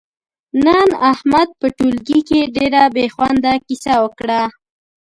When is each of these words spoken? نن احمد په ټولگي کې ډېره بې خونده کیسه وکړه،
نن 0.65 0.87
احمد 1.11 1.49
په 1.59 1.67
ټولگي 1.77 2.19
کې 2.27 2.39
ډېره 2.55 2.83
بې 2.95 3.05
خونده 3.15 3.53
کیسه 3.67 3.93
وکړه، 4.03 4.41